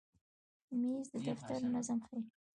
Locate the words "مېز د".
0.79-1.15